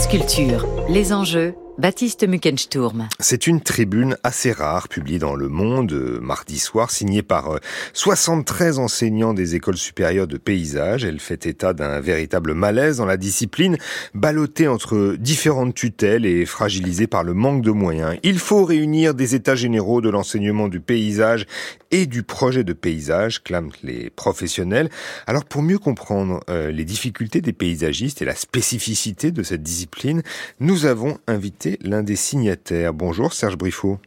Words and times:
France 0.00 0.12
Culture, 0.12 0.66
les 0.88 1.12
enjeux, 1.12 1.54
Baptiste 1.80 2.28
Muckensturm. 2.28 3.08
C'est 3.20 3.46
une 3.46 3.62
tribune 3.62 4.18
assez 4.22 4.52
rare 4.52 4.86
publiée 4.86 5.18
dans 5.18 5.34
Le 5.34 5.48
Monde 5.48 5.94
euh, 5.94 6.20
mardi 6.20 6.58
soir, 6.58 6.90
signée 6.90 7.22
par 7.22 7.58
73 7.94 8.78
euh, 8.78 8.82
enseignants 8.82 9.32
des 9.32 9.54
écoles 9.54 9.78
supérieures 9.78 10.26
de 10.26 10.36
paysage. 10.36 11.06
Elle 11.06 11.20
fait 11.20 11.46
état 11.46 11.72
d'un 11.72 11.98
véritable 12.00 12.52
malaise 12.52 12.98
dans 12.98 13.06
la 13.06 13.16
discipline, 13.16 13.78
ballottée 14.12 14.68
entre 14.68 15.16
différentes 15.18 15.74
tutelles 15.74 16.26
et 16.26 16.44
fragilisée 16.44 17.06
par 17.06 17.24
le 17.24 17.32
manque 17.32 17.62
de 17.62 17.70
moyens. 17.70 18.18
Il 18.24 18.38
faut 18.38 18.66
réunir 18.66 19.14
des 19.14 19.34
états 19.34 19.54
généraux 19.54 20.02
de 20.02 20.10
l'enseignement 20.10 20.68
du 20.68 20.80
paysage 20.80 21.46
et 21.92 22.04
du 22.04 22.22
projet 22.22 22.62
de 22.62 22.74
paysage, 22.74 23.42
clament 23.42 23.72
les 23.82 24.10
professionnels. 24.10 24.90
Alors 25.26 25.46
pour 25.46 25.62
mieux 25.62 25.78
comprendre 25.78 26.40
euh, 26.50 26.70
les 26.70 26.84
difficultés 26.84 27.40
des 27.40 27.54
paysagistes 27.54 28.20
et 28.20 28.26
la 28.26 28.34
spécificité 28.34 29.32
de 29.32 29.42
cette 29.42 29.62
discipline, 29.62 30.22
nous 30.60 30.84
avons 30.84 31.18
invité 31.26 31.69
l'un 31.80 32.02
des 32.02 32.16
signataires. 32.16 32.94
Bonjour 32.94 33.32
Serge 33.32 33.56
Briffaut. 33.56 33.98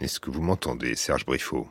Est-ce 0.00 0.20
que 0.20 0.30
vous 0.30 0.42
m'entendez, 0.42 0.94
Serge 0.96 1.24
Briffaut? 1.24 1.68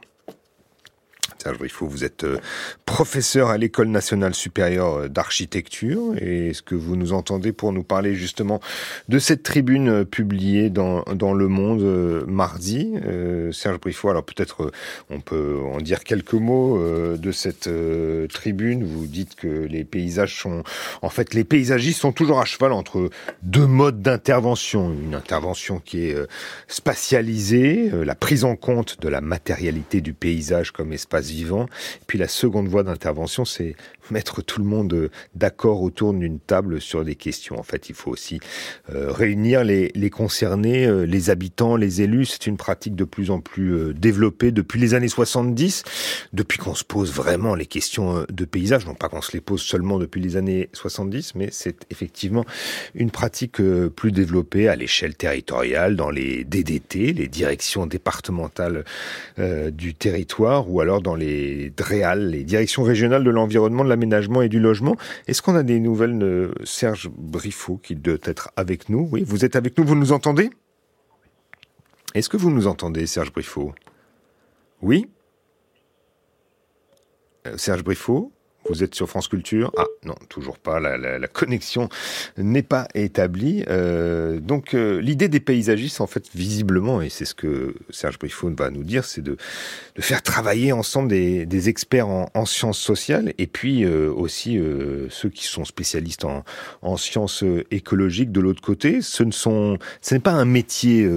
Serge 1.41 1.58
Briffaut, 1.58 1.88
vous 1.88 2.04
êtes 2.04 2.23
euh, 2.23 2.38
professeur 2.86 3.49
à 3.49 3.58
l'École 3.58 3.88
nationale 3.88 4.36
supérieure 4.36 4.94
euh, 4.94 5.08
d'architecture. 5.08 6.13
Et 6.20 6.49
est-ce 6.49 6.62
que 6.62 6.76
vous 6.76 6.95
nous 6.95 7.13
entendez 7.13 7.52
pour 7.52 7.73
nous 7.73 7.82
parler 7.82 8.13
justement 8.13 8.62
de 9.09 9.18
cette 9.18 9.41
tribune 9.41 9.90
euh, 9.90 10.05
publiée 10.05 10.70
dans, 10.70 11.02
dans 11.16 11.34
Le 11.34 11.48
Monde 11.48 11.82
mardi 12.27 12.94
Serge 13.52 13.80
Briffaut, 13.80 14.09
alors 14.09 14.23
peut-être 14.23 14.72
on 15.09 15.20
peut 15.20 15.58
en 15.73 15.80
dire 15.80 16.04
quelques 16.04 16.34
mots 16.34 16.77
de 17.18 17.32
cette 17.32 17.70
tribune. 18.30 18.84
Vous 18.84 19.05
dites 19.08 19.35
que 19.35 19.48
les 19.48 19.84
paysages 19.84 20.40
sont... 20.40 20.63
En 21.02 21.10
fait, 21.10 21.34
les 21.34 21.44
paysagistes 21.44 21.99
sont 21.99 22.12
toujours 22.12 22.40
à 22.40 22.46
cheval 22.46 22.71
entre 22.71 23.10
deux 23.41 23.66
modes 23.66 24.02
d'intervention. 24.02 24.91
Une 24.91 25.16
intervention 25.16 25.80
qui 25.80 26.05
est 26.05 26.18
spatialisée, 26.68 27.91
la 28.05 28.15
prise 28.15 28.43
en 28.43 28.55
compte 28.55 28.99
de 29.02 29.08
la 29.08 29.21
matérialité 29.21 30.02
du 30.02 30.13
paysage 30.13 30.71
comme 30.71 30.93
espace 30.93 31.30
puis 32.07 32.18
la 32.18 32.27
seconde 32.27 32.68
voie 32.68 32.84
d'intervention, 32.84 33.46
c'est 33.46 33.76
mettre 34.12 34.41
tout 34.41 34.59
le 34.59 34.67
monde 34.67 34.93
euh, 34.93 35.09
d'accord 35.35 35.81
autour 35.81 36.13
d'une 36.13 36.40
table 36.40 36.81
sur 36.81 37.04
des 37.04 37.15
questions. 37.15 37.57
En 37.57 37.63
fait, 37.63 37.90
il 37.90 37.95
faut 37.95 38.12
aussi 38.12 38.40
euh, 38.93 39.12
réunir 39.12 39.63
les, 39.63 40.09
concernés, 40.09 40.85
euh, 40.85 41.05
les 41.05 41.29
habitants, 41.29 41.76
les 41.76 42.01
élus. 42.01 42.26
C'est 42.26 42.48
une 42.48 42.57
pratique 42.57 42.95
de 42.95 43.03
plus 43.03 43.31
en 43.31 43.40
plus 43.40 43.93
développée 43.93 44.51
depuis 44.51 44.79
les 44.79 44.93
années 44.93 45.07
70, 45.07 45.84
depuis 46.34 46.57
qu'on 46.57 46.76
se 46.76 46.84
pose 46.84 47.12
vraiment 47.12 47.55
les 47.55 47.65
questions 47.65 48.26
de 48.29 48.45
paysage. 48.45 48.85
Non 48.85 48.95
pas 48.95 49.09
qu'on 49.09 49.21
se 49.21 49.31
les 49.34 49.41
pose 49.41 49.62
seulement 49.62 49.98
depuis 49.98 50.21
les 50.21 50.37
années 50.37 50.70
70, 50.73 51.35
mais 51.35 51.49
c'est 51.51 51.85
effectivement 51.90 52.46
une 52.96 53.12
pratique 53.12 53.62
plus 53.96 54.12
développée 54.12 54.68
à 54.68 54.75
l'échelle 54.75 55.15
territoriale, 55.15 55.96
dans 55.96 56.09
les 56.09 56.43
DDT, 56.43 57.13
les 57.13 57.27
directions 57.27 57.87
départementales 57.87 58.84
du 59.37 59.93
territoire, 59.93 60.70
ou 60.70 60.81
alors 60.81 61.01
dans 61.01 61.15
les 61.15 61.71
DREAL, 61.75 62.31
les 62.31 62.43
directions 62.43 62.84
régionales 62.84 63.23
de 63.23 63.29
l'environnement, 63.29 63.84
de 63.84 63.90
la 63.90 63.98
et 64.41 64.50
du 64.50 64.59
logement. 64.59 64.96
Est-ce 65.28 65.41
qu'on 65.41 65.56
a 65.56 65.63
des 65.63 65.80
nouvelles 65.80 66.18
de 66.18 66.53
Serge 66.63 67.09
Briffaut 67.09 67.78
qui 67.78 67.96
doit 67.96 68.18
être 68.24 68.52
avec 68.56 68.90
nous? 68.90 69.08
Oui, 69.12 69.24
vous 69.25 69.46
êtes 69.46 69.56
avec 69.56 69.78
nous, 69.78 69.85
vous 69.85 69.96
nous 69.96 70.12
entendez? 70.12 70.50
Est-ce 72.13 72.30
que 72.30 72.38
vous 72.38 72.52
nous 72.52 72.68
entendez, 72.68 73.08
Serge 73.08 73.31
Briffaut? 73.31 73.74
Oui? 74.81 75.09
Euh, 77.47 77.58
Serge 77.58 77.84
Briffaut? 77.84 78.31
Vous 78.72 78.84
êtes 78.84 78.96
sur 78.96 79.09
France 79.09 79.28
Culture 79.28 79.72
Ah 79.78 79.86
non, 80.06 80.16
toujours 80.30 80.58
pas. 80.58 80.80
La, 80.80 81.28
connexion 81.28 81.90
n'est 82.38 82.64
pas 82.64 82.88
établie. 82.96 83.64
Euh, 83.68 84.40
donc 84.40 84.74
euh, 84.74 85.00
l'idée 85.02 85.28
des 85.28 85.40
paysagistes, 85.40 86.02
en 86.02 86.08
fait, 86.08 86.30
visiblement, 86.34 87.02
et 87.02 87.09
c'est 87.09 87.25
ce 87.25 87.36
que 87.36 87.75
Serge 87.90 88.18
Briffaut 88.18 88.52
va 88.58 88.69
nous 88.69 88.84
dire, 88.84 89.06
c'est 89.06 89.22
de, 89.22 89.38
de 89.96 90.02
faire 90.02 90.22
travailler 90.22 90.72
ensemble 90.72 91.10
des, 91.10 91.46
des 91.46 91.70
experts 91.70 92.08
en, 92.08 92.30
en, 92.34 92.46
sciences 92.46 92.80
sociales 92.80 93.34
et 93.38 93.48
puis 93.48 93.84
euh, 93.84 94.12
aussi 94.12 94.60
ceux 95.10 95.30
qui 95.30 95.46
sont 95.46 95.66
spécialistes 95.66 96.26
en, 96.26 96.44
en 96.81 96.98
sciences 96.98 97.44
écologiques 97.72 98.31
de 98.31 98.40
l'autre 98.40 98.62
côté. 98.62 99.02
Ce 99.02 99.24
ne 99.24 99.78
n'est 100.12 100.20
pas 100.20 100.31
un 100.31 100.46
métier 100.46 101.08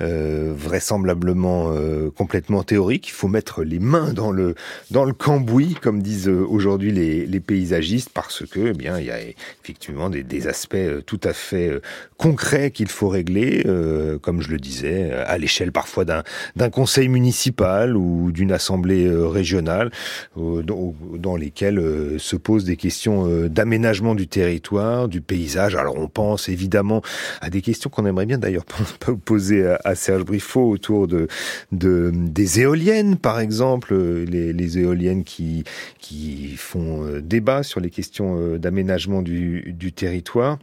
vraisemblablement 0.00 1.74
complètement 2.16 2.62
théorique. 2.62 3.08
Il 3.08 3.12
faut 3.12 3.28
mettre 3.28 3.64
les 3.64 3.78
mains 3.78 4.12
dans 4.12 4.30
le 4.30 4.54
dans 4.90 5.04
le 5.04 5.12
cambouis, 5.12 5.74
comme 5.74 6.02
disent 6.02 6.28
aujourd'hui 6.28 6.91
les, 6.92 7.40
paysagistes 7.40 8.10
parce 8.14 8.46
que, 8.46 8.68
eh 8.68 8.72
bien, 8.72 8.98
il 8.98 9.06
y 9.06 9.10
a 9.10 9.18
effectivement 9.62 10.10
des, 10.10 10.46
aspects 10.46 10.74
euh, 10.74 11.00
tout 11.00 11.20
à 11.24 11.32
fait 11.32 11.68
euh, 11.68 11.80
concrets 12.16 12.70
qu'il 12.70 12.88
faut 12.88 13.08
régler, 13.08 13.64
euh, 13.66 14.18
comme 14.18 14.40
je 14.40 14.48
le 14.48 14.58
disais, 14.58 15.10
à 15.12 15.38
l'échelle 15.38 15.72
parfois 15.72 16.04
d'un 16.04 16.70
conseil 16.70 17.08
municipal 17.08 17.96
ou 17.96 18.30
d'une 18.32 18.52
assemblée 18.52 19.08
régionale, 19.10 19.90
dans, 20.36 20.94
dans, 21.16 21.36
lesquelles 21.36 21.82
se 22.18 22.36
posent 22.36 22.64
des 22.64 22.76
questions 22.76 23.48
d'aménagement 23.48 24.14
du 24.14 24.28
territoire, 24.28 25.08
du 25.08 25.20
paysage. 25.20 25.74
Alors 25.74 25.98
on 25.98 26.08
pense 26.08 26.48
évidemment 26.48 27.02
à 27.40 27.50
des 27.50 27.60
questions 27.60 27.90
qu'on 27.90 28.06
aimerait 28.06 28.26
bien 28.26 28.38
d'ailleurs 28.38 28.64
poser 29.24 29.66
à, 29.84 29.94
Serge 29.94 30.24
Briffaut 30.24 30.70
autour 30.70 31.08
de, 31.08 31.26
de 31.72 32.12
des 32.14 32.60
éoliennes, 32.60 33.16
par 33.16 33.40
exemple, 33.40 33.94
les, 33.94 34.52
les 34.52 34.78
éoliennes 34.78 35.24
qui 35.24 35.64
qui 35.98 36.56
font 36.56 36.81
euh, 36.82 37.20
débat 37.20 37.62
sur 37.62 37.80
les 37.80 37.90
questions 37.90 38.36
euh, 38.38 38.58
d'aménagement 38.58 39.22
du, 39.22 39.92
territoire. 39.94 40.58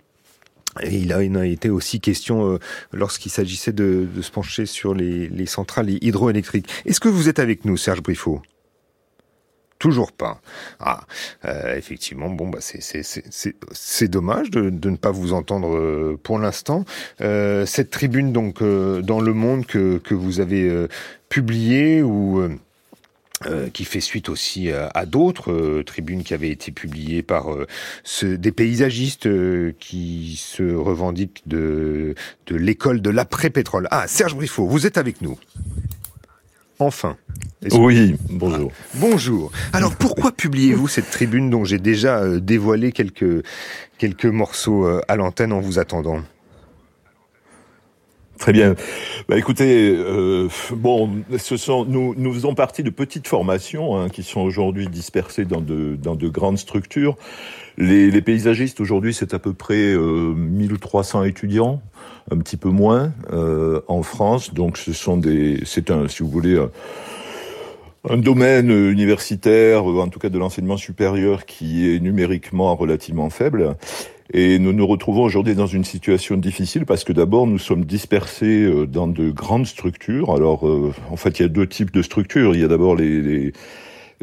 Et 0.82 0.98
il 0.98 1.14
a, 1.14 1.46
été 1.46 1.70
aussi 1.70 2.00
question 2.00 2.54
euh, 2.54 2.60
lorsqu'il 2.94 3.32
s'agissait 3.32 3.74
de, 3.74 4.08
se 4.22 4.32
pencher 4.32 4.66
sur 4.66 4.94
les, 4.94 5.46
centrales 5.46 5.90
hydroélectriques. 5.90 6.70
Est-ce 6.86 7.00
que 7.00 7.10
vous 7.10 7.28
êtes 7.30 7.40
avec 7.40 7.66
nous, 7.66 7.78
Serge 7.78 8.02
Briffaut? 8.02 8.42
Toujours 9.80 10.12
pas. 10.12 10.42
Ah, 10.82 11.06
effectivement, 11.78 12.30
bon, 12.30 12.50
bah 12.50 12.60
c'est 12.60 14.08
dommage 14.10 14.52
de, 14.52 14.70
ne 14.70 14.98
pas 14.98 15.12
vous 15.12 15.32
entendre 15.32 16.18
pour 16.22 16.38
l'instant. 16.38 16.84
cette 17.20 17.90
tribune 17.90 18.34
donc 18.34 18.62
dans 18.62 19.22
Le 19.22 19.34
Monde 19.34 19.66
que, 19.66 19.98
que 20.00 20.14
vous 20.14 20.42
avez 20.42 20.88
publiée 21.30 22.04
ou 22.04 22.60
euh, 23.46 23.70
qui 23.70 23.86
fait 23.86 24.02
suite 24.02 24.28
aussi 24.28 24.70
à, 24.70 25.06
d'autres 25.06 25.54
euh, 25.54 25.84
tribunes 25.86 26.24
qui 26.24 26.34
avaient 26.34 26.50
été 26.50 26.74
publiées 26.74 27.24
par 27.24 27.54
euh, 27.54 27.68
des 28.22 28.52
paysagistes 28.52 29.30
qui 29.80 30.36
se 30.38 30.64
revendiquent 30.76 31.44
de, 31.46 32.16
de 32.48 32.56
l'école 32.58 33.02
de 33.02 33.10
l'après-pétrole. 33.10 33.88
Ah, 33.92 34.08
Serge 34.08 34.36
Briffaut, 34.36 34.68
vous 34.68 34.86
êtes 34.86 34.98
avec 34.98 35.22
nous. 35.22 35.40
Enfin. 36.80 37.16
Oui, 37.72 38.16
bonjour. 38.30 38.72
Ah, 38.74 38.84
bonjour. 38.96 39.52
Alors 39.72 39.96
pourquoi 39.96 40.34
publiez-vous 40.34 40.88
cette 40.90 41.10
tribune 41.10 41.50
dont 41.50 41.64
j'ai 41.64 41.80
déjà 41.80 42.28
dévoilé 42.40 42.92
quelques, 42.92 43.46
quelques 43.98 44.26
morceaux 44.26 44.86
à 45.08 45.16
l'antenne 45.16 45.54
en 45.54 45.62
vous 45.62 45.80
attendant? 45.80 46.24
Très 48.40 48.54
bien. 48.54 48.76
Bah, 49.28 49.38
écoutez, 49.38 49.94
euh, 49.94 50.48
bon, 50.72 51.10
ce 51.38 51.58
sont 51.58 51.84
nous 51.84 52.16
nous 52.18 52.34
faisons 52.34 52.56
partie 52.56 52.84
de 52.84 52.90
petites 52.90 53.28
formations 53.28 54.00
hein, 54.00 54.08
qui 54.08 54.24
sont 54.24 54.40
aujourd'hui 54.40 54.88
dispersées 54.88 55.44
dans 55.44 55.60
de 55.60 55.98
dans 56.02 56.16
de 56.16 56.30
grandes 56.30 56.58
structures. 56.58 57.18
Les, 57.78 58.10
les 58.10 58.22
paysagistes 58.22 58.80
aujourd'hui, 58.80 59.14
c'est 59.14 59.34
à 59.34 59.40
peu 59.40 59.54
près 59.54 59.94
euh, 59.94 60.34
1300 60.34 61.26
étudiants, 61.26 61.82
un 62.32 62.38
petit 62.38 62.58
peu 62.58 62.70
moins 62.70 63.12
euh, 63.34 63.82
en 63.90 64.04
France. 64.04 64.54
Donc 64.54 64.78
ce 64.78 64.94
sont 64.94 65.18
des, 65.18 65.60
c'est 65.66 65.92
un, 65.92 66.08
si 66.08 66.24
vous 66.24 66.30
voulez. 66.30 66.58
Un, 66.58 66.72
un 68.10 68.18
domaine 68.18 68.72
universitaire, 68.72 69.84
en 69.84 70.08
tout 70.08 70.20
cas 70.20 70.30
de 70.30 70.40
l'enseignement 70.40 70.78
supérieur, 70.78 71.46
qui 71.46 71.94
est 71.94 72.00
numériquement 72.00 72.74
relativement 72.74 73.30
faible. 73.30 73.76
Et 74.32 74.60
nous 74.60 74.74
nous 74.74 74.86
retrouvons 74.86 75.24
aujourd'hui 75.24 75.56
dans 75.56 75.66
une 75.66 75.84
situation 75.84 76.38
difficile 76.38 76.86
parce 76.86 77.04
que 77.04 77.14
d'abord 77.14 77.48
nous 77.48 77.58
sommes 77.58 77.86
dispersés 77.86 78.64
euh, 78.64 78.86
dans 78.86 79.08
de 79.08 79.32
grandes 79.32 79.66
structures. 79.66 80.32
Alors 80.32 80.68
euh, 80.68 80.94
en 81.10 81.16
fait 81.16 81.40
il 81.40 81.44
y 81.44 81.46
a 81.46 81.50
deux 81.50 81.66
types 81.66 81.92
de 81.92 82.04
structures. 82.04 82.54
Il 82.54 82.62
y 82.62 82.64
a 82.64 82.68
d'abord 82.68 82.96
les, 82.96 83.22
les, 83.24 83.54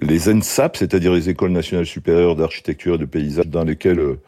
les 0.00 0.28
ENSAP, 0.28 0.76
c'est-à-dire 0.76 1.12
les 1.12 1.28
écoles 1.28 1.50
nationales 1.50 1.86
supérieures 1.86 2.36
d'architecture 2.36 2.94
et 2.94 2.98
de 2.98 3.04
paysage, 3.04 3.48
dans 3.48 3.64
lesquelles 3.64 3.98
euh, 3.98 4.20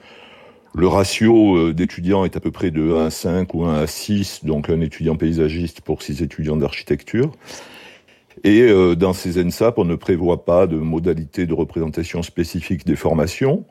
le 0.75 0.89
ratio 0.89 1.73
d'étudiants 1.73 2.25
est 2.25 2.37
à 2.37 2.41
peu 2.41 2.51
près 2.51 2.71
de 2.71 2.93
1 2.93 3.07
à 3.07 3.11
5 3.11 3.55
ou 3.55 3.65
1 3.65 3.75
à 3.75 3.87
6, 3.87 4.45
donc 4.45 4.69
un 4.69 4.81
étudiant 4.81 5.17
paysagiste 5.17 5.81
pour 5.81 6.03
6 6.03 6.23
étudiants 6.23 6.57
d'architecture. 6.57 7.33
Et 8.45 8.71
dans 8.95 9.15
ces 9.15 9.43
ENSAP, 9.43 9.79
on 9.79 9.87
ne 9.87 9.97
prévoit 9.97 10.45
pas 10.45 10.67
de 10.69 10.77
modalité 10.77 11.47
de 11.47 11.55
représentation 11.55 12.23
spécifique 12.23 12.87
des 12.87 12.95
formations. 12.97 13.65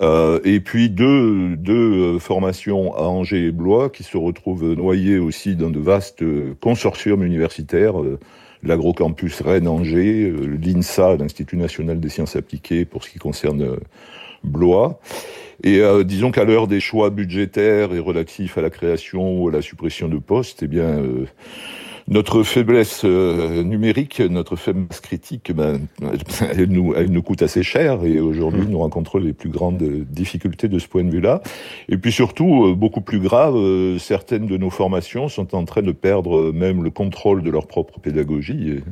Euh, 0.00 0.40
et 0.44 0.60
puis 0.60 0.88
deux, 0.88 1.56
deux 1.56 2.14
euh, 2.14 2.18
formations 2.18 2.94
à 2.96 3.02
Angers 3.02 3.46
et 3.46 3.50
Blois 3.50 3.90
qui 3.90 4.02
se 4.02 4.16
retrouvent 4.16 4.72
noyées 4.72 5.18
aussi 5.18 5.56
dans 5.56 5.68
de 5.68 5.78
vastes 5.78 6.24
consortiums 6.60 7.22
universitaires, 7.22 8.00
euh, 8.00 8.18
l'agrocampus 8.62 9.42
Rennes-Angers, 9.42 10.32
l'INSA, 10.62 11.16
l'Institut 11.16 11.56
national 11.56 12.00
des 12.00 12.08
sciences 12.08 12.36
appliquées 12.36 12.86
pour 12.86 13.04
ce 13.04 13.10
qui 13.10 13.18
concerne 13.18 13.76
Blois. 14.42 15.00
Et 15.62 15.82
disons 16.04 16.30
qu'à 16.30 16.44
l'heure 16.44 16.66
des 16.66 16.80
choix 16.80 17.10
budgétaires 17.10 17.92
et 17.94 17.98
relatifs 17.98 18.56
à 18.56 18.62
la 18.62 18.70
création 18.70 19.42
ou 19.42 19.48
à 19.48 19.52
la 19.52 19.62
suppression 19.62 20.08
de 20.08 20.18
postes, 20.18 20.62
eh 20.62 20.66
bien 20.66 21.02
notre 22.08 22.42
faiblesse 22.42 23.02
euh, 23.04 23.62
numérique, 23.62 24.20
notre 24.20 24.56
faiblesse 24.56 25.00
critique, 25.00 25.52
ben, 25.52 25.80
elle, 26.52 26.70
nous, 26.70 26.94
elle 26.94 27.10
nous 27.10 27.22
coûte 27.22 27.42
assez 27.42 27.62
cher 27.62 28.04
et 28.04 28.20
aujourd'hui 28.20 28.62
mmh. 28.62 28.70
nous 28.70 28.78
rencontrons 28.78 29.18
les 29.18 29.32
plus 29.32 29.50
grandes 29.50 29.82
difficultés 29.82 30.68
de 30.68 30.78
ce 30.78 30.88
point 30.88 31.04
de 31.04 31.10
vue-là. 31.10 31.42
Et 31.88 31.96
puis 31.96 32.12
surtout, 32.12 32.66
euh, 32.66 32.74
beaucoup 32.74 33.00
plus 33.00 33.20
grave, 33.20 33.56
euh, 33.56 33.98
certaines 33.98 34.46
de 34.46 34.56
nos 34.56 34.70
formations 34.70 35.28
sont 35.28 35.54
en 35.54 35.64
train 35.64 35.82
de 35.82 35.92
perdre 35.92 36.52
même 36.52 36.82
le 36.82 36.90
contrôle 36.90 37.42
de 37.42 37.50
leur 37.50 37.66
propre 37.66 38.00
pédagogie. 38.00 38.70
Et 38.70 38.82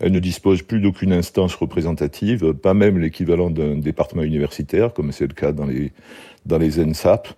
elles 0.00 0.12
ne 0.12 0.18
disposent 0.18 0.62
plus 0.62 0.80
d'aucune 0.80 1.12
instance 1.12 1.54
représentative, 1.54 2.52
pas 2.52 2.74
même 2.74 2.98
l'équivalent 2.98 3.50
d'un 3.50 3.76
département 3.76 4.22
universitaire, 4.22 4.92
comme 4.92 5.12
c'est 5.12 5.26
le 5.26 5.34
cas 5.34 5.52
dans 5.52 5.66
les, 5.66 5.92
dans 6.46 6.58
les 6.58 6.80
ENSAP. 6.80 7.28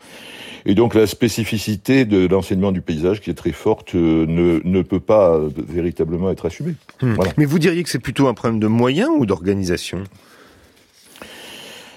Et 0.66 0.74
donc 0.74 0.94
la 0.94 1.06
spécificité 1.06 2.04
de 2.04 2.26
l'enseignement 2.26 2.70
du 2.70 2.82
paysage, 2.82 3.20
qui 3.20 3.30
est 3.30 3.34
très 3.34 3.52
forte, 3.52 3.94
euh, 3.94 4.26
ne, 4.26 4.60
ne 4.62 4.82
peut 4.82 5.00
pas 5.00 5.40
véritablement 5.56 6.30
être 6.30 6.46
assumée. 6.46 6.74
Hmm. 7.00 7.14
Mais 7.38 7.46
vous 7.46 7.58
diriez 7.58 7.82
que 7.82 7.88
c'est 7.88 7.98
plutôt 7.98 8.28
un 8.28 8.34
problème 8.34 8.60
de 8.60 8.66
moyens 8.66 9.10
ou 9.16 9.24
d'organisation? 9.24 10.04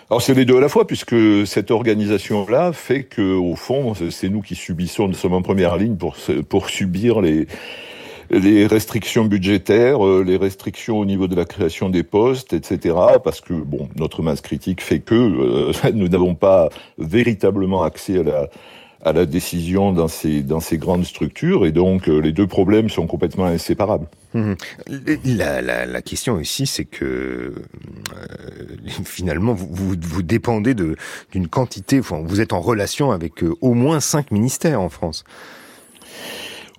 Alors 0.09 0.21
c'est 0.21 0.33
les 0.33 0.45
deux 0.45 0.57
à 0.57 0.61
la 0.61 0.69
fois, 0.69 0.85
puisque 0.87 1.15
cette 1.45 1.71
organisation-là 1.71 2.71
fait 2.71 3.03
que, 3.03 3.33
au 3.33 3.55
fond, 3.55 3.93
c'est 3.95 4.29
nous 4.29 4.41
qui 4.41 4.55
subissons, 4.55 5.07
nous 5.07 5.13
sommes 5.13 5.33
en 5.33 5.41
première 5.41 5.75
ligne 5.75 5.95
pour, 5.95 6.15
pour 6.47 6.69
subir 6.69 7.19
les, 7.19 7.47
les 8.33 8.67
restrictions 8.67 9.25
budgétaires, 9.25 10.05
euh, 10.05 10.23
les 10.25 10.37
restrictions 10.37 10.99
au 10.99 11.05
niveau 11.05 11.27
de 11.27 11.35
la 11.35 11.45
création 11.45 11.89
des 11.89 12.03
postes, 12.03 12.53
etc. 12.53 12.95
Parce 13.23 13.41
que 13.41 13.53
bon, 13.53 13.89
notre 13.95 14.21
masse 14.21 14.41
critique 14.41 14.81
fait 14.81 14.99
que 14.99 15.15
euh, 15.15 15.71
nous 15.93 16.07
n'avons 16.07 16.35
pas 16.35 16.69
véritablement 16.97 17.83
accès 17.83 18.19
à 18.19 18.23
la 18.23 18.49
à 19.05 19.11
la 19.11 19.25
décision 19.25 19.91
dans 19.91 20.07
ces 20.07 20.43
dans 20.43 20.61
ces 20.61 20.77
grandes 20.77 21.03
structures 21.03 21.65
et 21.65 21.73
donc 21.73 22.07
euh, 22.07 22.19
les 22.19 22.31
deux 22.31 22.47
problèmes 22.47 22.89
sont 22.89 23.05
complètement 23.05 23.45
inséparables. 23.45 24.07
Mmh. 24.33 24.53
La, 25.25 25.61
la, 25.61 25.85
la, 25.85 26.01
question 26.01 26.35
aussi, 26.35 26.65
c'est 26.65 26.85
que 26.85 27.53
finalement, 29.03 29.53
vous, 29.53 29.67
vous, 29.69 29.95
vous 30.01 30.23
dépendez 30.23 30.73
de 30.73 30.95
d'une 31.33 31.49
quantité. 31.49 31.99
Enfin, 31.99 32.23
vous 32.25 32.39
êtes 32.39 32.53
en 32.53 32.61
relation 32.61 33.11
avec 33.11 33.43
au 33.59 33.73
moins 33.73 33.99
cinq 33.99 34.31
ministères 34.31 34.79
en 34.79 34.89
France. 34.89 35.25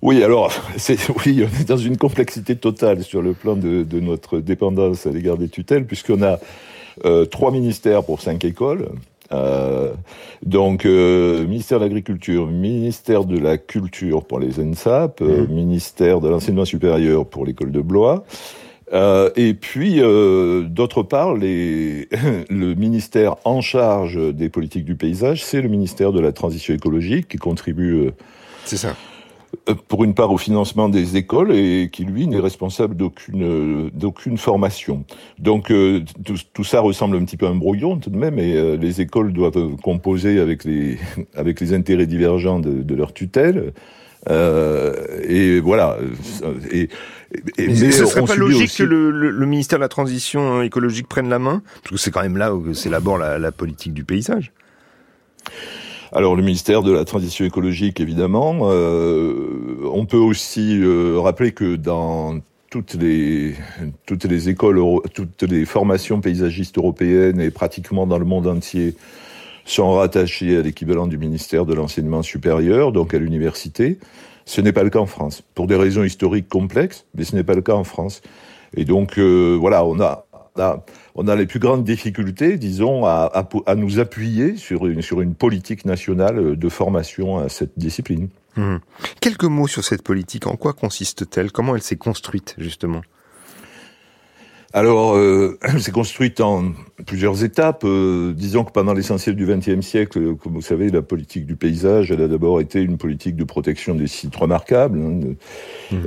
Oui, 0.01 0.23
alors, 0.23 0.51
c'est, 0.77 0.97
oui, 1.25 1.43
on 1.43 1.61
est 1.61 1.67
dans 1.67 1.77
une 1.77 1.97
complexité 1.97 2.55
totale 2.55 3.03
sur 3.03 3.21
le 3.21 3.33
plan 3.33 3.55
de, 3.55 3.83
de 3.83 3.99
notre 3.99 4.39
dépendance 4.39 5.07
à 5.07 5.11
l'égard 5.11 5.37
des 5.37 5.49
tutelles, 5.49 5.85
puisqu'on 5.85 6.21
a 6.21 6.39
euh, 7.05 7.25
trois 7.25 7.51
ministères 7.51 8.03
pour 8.03 8.21
cinq 8.21 8.45
écoles. 8.45 8.89
Euh, 9.31 9.91
donc, 10.45 10.85
euh, 10.85 11.45
ministère 11.47 11.79
de 11.79 11.85
l'Agriculture, 11.85 12.47
ministère 12.47 13.25
de 13.25 13.37
la 13.37 13.57
Culture 13.57 14.23
pour 14.23 14.39
les 14.39 14.59
ENSAP, 14.59 15.21
euh, 15.21 15.45
mmh. 15.45 15.53
ministère 15.53 16.21
de 16.21 16.29
l'Enseignement 16.29 16.65
supérieur 16.65 17.25
pour 17.25 17.45
l'école 17.45 17.71
de 17.71 17.81
Blois, 17.81 18.23
euh, 18.93 19.31
et 19.35 19.55
puis, 19.55 19.99
d'autre 20.69 21.01
part, 21.01 21.33
les, 21.33 22.07
le 22.49 22.75
ministère 22.75 23.35
en 23.43 23.61
charge 23.61 24.33
des 24.33 24.49
politiques 24.49 24.85
du 24.85 24.95
paysage, 24.95 25.43
c'est 25.43 25.61
le 25.61 25.69
ministère 25.69 26.11
de 26.11 26.19
la 26.19 26.31
Transition 26.31 26.73
écologique 26.73 27.27
qui 27.27 27.37
contribue. 27.37 28.11
c'est 28.63 28.77
ça 28.77 28.89
euh, 28.89 29.14
pour 29.87 30.03
une 30.03 30.13
part 30.13 30.31
au 30.31 30.37
financement 30.37 30.89
des 30.89 31.17
écoles 31.17 31.51
et 31.53 31.89
qui 31.91 32.03
lui 32.03 32.27
n'est 32.27 32.39
responsable 32.39 32.95
d'aucune 32.95 33.89
d'aucune 33.93 34.37
formation. 34.37 35.05
Donc 35.39 35.71
euh, 35.71 36.03
tout, 36.53 36.63
ça 36.63 36.81
ressemble 36.81 37.17
un 37.17 37.25
petit 37.25 37.37
peu 37.37 37.47
à 37.47 37.49
un 37.49 37.55
brouillon 37.55 37.97
tout 37.97 38.09
de 38.09 38.17
même 38.17 38.37
et 38.39 38.55
euh, 38.55 38.77
les 38.77 39.01
écoles 39.01 39.33
doivent 39.33 39.75
composer 39.81 40.39
avec 40.39 40.63
les 40.63 40.97
avec 41.35 41.59
les 41.59 41.73
intérêts 41.73 42.05
divergents 42.05 42.59
de, 42.59 42.83
de 42.83 42.95
leur 42.95 43.13
tutelle. 43.13 43.73
et 44.27 45.59
voilà. 45.59 45.97
Et, 46.71 46.89
et 47.57 47.67
mais, 47.67 47.91
ce 47.91 48.05
serait 48.05 48.25
pas 48.25 48.35
logique 48.35 48.75
que 48.75 48.83
le, 48.83 49.11
le, 49.11 49.45
ministère 49.45 49.77
de 49.77 49.83
la 49.83 49.89
Transition 49.89 50.61
écologique 50.61 51.07
prenne 51.07 51.29
la 51.29 51.39
main? 51.39 51.61
Parce 51.83 51.91
que 51.91 51.97
c'est 51.97 52.11
quand 52.11 52.21
même 52.21 52.37
là 52.37 52.55
où 52.55 52.73
c'est 52.73 52.89
d'abord 52.89 53.17
la, 53.17 53.37
la 53.37 53.51
politique 53.51 53.93
du 53.93 54.03
paysage. 54.03 54.51
Alors 56.11 56.35
le 56.35 56.43
ministère 56.43 56.83
de 56.83 56.91
la 56.91 57.05
Transition 57.05 57.45
écologique, 57.45 57.99
évidemment. 57.99 58.69
Euh, 58.71 59.89
on 59.91 60.05
peut 60.05 60.17
aussi 60.17 60.79
euh, 60.81 61.19
rappeler 61.19 61.51
que 61.51 61.75
dans 61.75 62.39
toutes 62.69 62.95
les, 62.95 63.55
toutes 64.05 64.25
les 64.25 64.49
écoles, 64.49 64.81
toutes 65.13 65.43
les 65.43 65.65
formations 65.65 66.21
paysagistes 66.21 66.77
européennes 66.77 67.39
et 67.39 67.49
pratiquement 67.49 68.05
dans 68.05 68.19
le 68.19 68.25
monde 68.25 68.47
entier 68.47 68.95
sont 69.65 69.93
rattachées 69.93 70.57
à 70.57 70.61
l'équivalent 70.61 71.07
du 71.07 71.17
ministère 71.17 71.65
de 71.65 71.73
l'enseignement 71.73 72.21
supérieur, 72.21 72.91
donc 72.91 73.13
à 73.13 73.17
l'université. 73.17 73.97
Ce 74.45 74.61
n'est 74.61 74.73
pas 74.73 74.83
le 74.83 74.91
cas 74.91 74.99
en 74.99 75.07
France, 75.07 75.41
pour 75.55 75.65
des 75.65 75.75
raisons 75.75 76.03
historiques 76.03 76.47
complexes, 76.47 77.05
mais 77.15 77.23
ce 77.23 77.35
n'est 77.35 77.43
pas 77.43 77.55
le 77.55 77.63
cas 77.63 77.73
en 77.73 77.83
France. 77.83 78.21
Et 78.77 78.85
donc 78.85 79.17
euh, 79.17 79.57
voilà, 79.59 79.85
on 79.85 79.99
a 79.99 80.24
on 81.15 81.27
a 81.27 81.35
les 81.35 81.45
plus 81.45 81.59
grandes 81.59 81.83
difficultés, 81.83 82.57
disons, 82.57 83.05
à, 83.05 83.31
à, 83.65 83.75
nous 83.75 83.99
appuyer 83.99 84.57
sur 84.57 84.87
une, 84.87 85.01
sur 85.01 85.21
une 85.21 85.35
politique 85.35 85.85
nationale 85.85 86.55
de 86.57 86.69
formation 86.69 87.37
à 87.37 87.49
cette 87.49 87.77
discipline. 87.77 88.29
Hum. 88.57 88.79
Quelques 89.19 89.43
mots 89.43 89.67
sur 89.67 89.83
cette 89.83 90.01
politique. 90.01 90.47
En 90.47 90.55
quoi 90.55 90.73
consiste-t-elle? 90.73 91.51
Comment 91.51 91.75
elle 91.75 91.81
s'est 91.81 91.97
construite, 91.97 92.55
justement? 92.57 93.01
Alors, 94.75 95.15
euh, 95.15 95.57
elle 95.61 95.81
s'est 95.81 95.91
construite 95.91 96.41
en 96.41 96.73
plusieurs 97.05 97.43
étapes. 97.43 97.83
Euh, 97.85 98.33
disons 98.33 98.63
que 98.63 98.71
pendant 98.71 98.93
l'essentiel 98.93 99.35
du 99.35 99.45
XXe 99.45 99.85
siècle, 99.85 100.35
comme 100.35 100.53
vous 100.53 100.61
savez, 100.61 100.89
la 100.89 101.01
politique 101.01 101.45
du 101.45 101.55
paysage, 101.55 102.11
elle 102.11 102.21
a 102.21 102.27
d'abord 102.27 102.59
été 102.59 102.81
une 102.81 102.97
politique 102.97 103.35
de 103.35 103.43
protection 103.43 103.95
des 103.95 104.07
sites 104.07 104.35
remarquables. 104.35 104.99
Hein, 104.99 105.35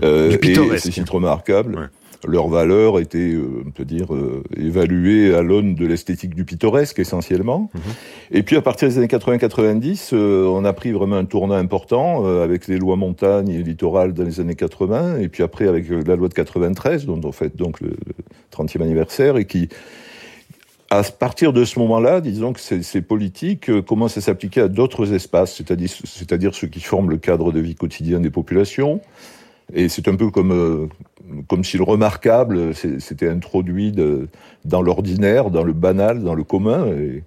euh, 0.03 0.31
du 0.31 0.39
pittoresque. 0.39 0.87
Et 0.87 0.91
ces 0.91 1.01
sites 1.01 1.11
remarquables 1.11 1.91
leur 2.27 2.49
valeur 2.49 2.99
était, 2.99 3.33
euh, 3.35 3.63
on 3.67 3.71
peut 3.71 3.85
dire, 3.85 4.13
euh, 4.13 4.43
évaluée 4.57 5.35
à 5.35 5.43
l'aune 5.43 5.75
de 5.75 5.87
l'esthétique 5.87 6.35
du 6.35 6.45
pittoresque 6.45 6.99
essentiellement. 6.99 7.71
Mhm. 7.75 7.81
Et 8.33 8.43
puis 8.43 8.57
à 8.57 8.63
partir 8.63 8.89
des 8.89 8.99
années 8.99 9.07
80-90, 9.07 10.11
euh, 10.13 10.47
on 10.47 10.65
a 10.65 10.73
pris 10.73 10.91
vraiment 10.91 11.17
un 11.17 11.25
tournant 11.25 11.55
important 11.55 12.25
avec 12.43 12.67
les 12.67 12.79
lois 12.79 12.97
montagne 12.97 13.49
et 13.51 13.63
littoral 13.63 14.13
dans 14.13 14.25
les 14.25 14.41
années 14.41 14.55
80, 14.55 15.19
et 15.19 15.29
puis 15.29 15.43
après 15.43 15.69
avec 15.69 15.89
la 15.89 16.17
loi 16.17 16.29
de 16.29 16.35
93, 16.35 17.07
dont 17.07 17.21
on 17.23 17.33
fête 17.33 17.57
donc 17.57 17.81
le 17.81 17.91
30e 18.53 18.83
anniversaire, 18.83 19.37
et 19.37 19.45
qui 19.45 19.69
à 20.91 21.03
partir 21.03 21.53
de 21.53 21.65
ce 21.65 21.79
moment-là, 21.81 22.23
disons 22.23 22.55
que 22.55 22.61
ces, 22.61 22.83
ces 22.83 23.03
politiques 23.03 23.71
commencent 23.83 24.17
à 24.17 24.23
s'appliquer 24.23 24.63
à 24.63 24.69
d'autres 24.69 25.13
espaces, 25.13 25.55
c'est-à-dire, 25.55 25.91
c'est-à-dire 26.05 26.55
ceux 26.55 26.67
qui 26.67 26.81
forment 26.81 27.11
le 27.11 27.19
cadre 27.19 27.53
de 27.53 27.61
vie 27.61 27.75
quotidien 27.75 28.21
des 28.21 28.31
populations, 28.31 29.03
et 29.73 29.89
c'est 29.89 30.09
un 30.09 30.17
peu 30.17 30.31
comme, 30.31 30.53
euh, 30.53 30.87
comme 31.47 31.65
si 31.65 31.77
le 31.77 31.83
remarquable 31.83 32.75
s'était 32.75 33.29
introduit 33.29 33.93
dans 34.65 34.83
l'ordinaire, 34.83 35.51
dans 35.51 35.65
le 35.65 35.73
banal, 35.73 36.23
dans 36.23 36.35
le 36.35 36.45
commun. 36.45 36.87
Et, 36.87 37.23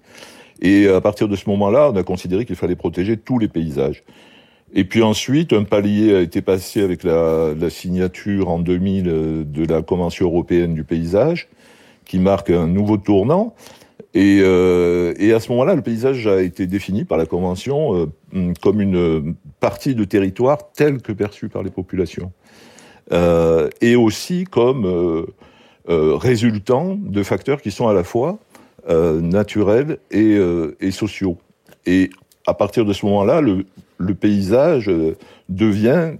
et 0.60 0.88
à 0.88 1.00
partir 1.00 1.28
de 1.28 1.36
ce 1.36 1.48
moment-là, 1.50 1.90
on 1.92 1.96
a 1.96 2.02
considéré 2.02 2.44
qu'il 2.44 2.56
fallait 2.56 2.76
protéger 2.76 3.16
tous 3.16 3.38
les 3.38 3.48
paysages. 3.48 4.02
Et 4.74 4.84
puis 4.84 5.02
ensuite, 5.02 5.52
un 5.52 5.64
palier 5.64 6.14
a 6.14 6.20
été 6.20 6.40
passé 6.40 6.82
avec 6.82 7.04
la, 7.04 7.52
la 7.54 7.70
signature 7.70 8.48
en 8.48 8.58
2000 8.58 9.08
euh, 9.08 9.44
de 9.44 9.66
la 9.66 9.82
Convention 9.82 10.26
européenne 10.26 10.74
du 10.74 10.82
paysage, 10.82 11.48
qui 12.06 12.18
marque 12.18 12.50
un 12.50 12.66
nouveau 12.66 12.96
tournant. 12.96 13.54
Et, 14.14 14.40
euh, 14.42 15.14
et, 15.18 15.32
à 15.32 15.40
ce 15.40 15.50
moment-là, 15.50 15.74
le 15.74 15.82
paysage 15.82 16.26
a 16.26 16.42
été 16.42 16.66
défini 16.66 17.04
par 17.04 17.18
la 17.18 17.26
Convention 17.26 17.96
euh, 18.34 18.52
comme 18.60 18.80
une 18.80 19.34
partie 19.60 19.94
de 19.94 20.04
territoire 20.04 20.72
tel 20.72 21.00
que 21.00 21.12
perçu 21.12 21.48
par 21.48 21.62
les 21.62 21.70
populations. 21.70 22.32
Euh, 23.12 23.68
et 23.80 23.96
aussi 23.96 24.44
comme 24.44 25.26
résultant 25.88 26.96
de 26.96 27.22
facteurs 27.22 27.60
qui 27.60 27.70
sont 27.70 27.88
à 27.88 27.92
la 27.92 28.04
fois 28.04 28.38
naturels 28.88 29.98
et, 30.10 30.90
sociaux. 30.90 31.38
Et 31.86 32.10
à 32.46 32.54
partir 32.54 32.84
de 32.84 32.92
ce 32.92 33.04
moment-là, 33.06 33.40
le, 33.40 34.14
paysage 34.14 34.90
devient 35.48 36.12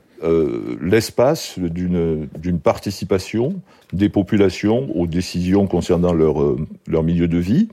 l'espace 0.81 1.59
d'une 1.59 2.61
participation 2.63 3.61
des 3.93 4.09
populations 4.09 4.89
aux 4.97 5.07
décisions 5.07 5.67
concernant 5.67 6.13
leur, 6.13 6.57
leur 6.87 7.03
milieu 7.03 7.29
de 7.29 7.39
vie, 7.39 7.69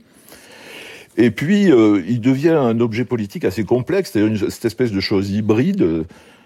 et 1.16 1.30
puis, 1.30 1.70
euh, 1.70 2.02
il 2.08 2.20
devient 2.20 2.48
un 2.48 2.80
objet 2.80 3.04
politique 3.04 3.44
assez 3.44 3.64
complexe, 3.64 4.12
c'est-à-dire 4.12 4.50
cette 4.50 4.64
espèce 4.64 4.92
de 4.92 5.00
chose 5.00 5.30
hybride, 5.30 6.04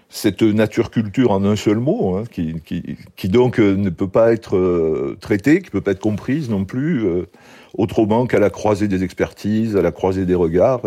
cette 0.09 0.41
nature-culture 0.41 1.31
en 1.31 1.45
un 1.45 1.55
seul 1.55 1.77
mot, 1.77 2.15
hein, 2.17 2.23
qui, 2.29 2.55
qui, 2.65 2.97
qui, 3.15 3.29
donc 3.29 3.59
euh, 3.59 3.75
ne 3.75 3.89
peut 3.89 4.07
pas 4.07 4.33
être 4.33 4.57
euh, 4.57 5.17
traitée, 5.21 5.59
qui 5.59 5.67
ne 5.67 5.71
peut 5.71 5.81
pas 5.81 5.91
être 5.91 5.99
comprise 5.99 6.49
non 6.49 6.65
plus, 6.65 7.05
autrement 7.77 8.25
qu'à 8.25 8.39
la 8.39 8.49
croisée 8.49 8.87
des 8.87 9.03
expertises, 9.03 9.75
à 9.75 9.81
la 9.81 9.91
croisée 9.91 10.25
des 10.25 10.35
regards. 10.35 10.81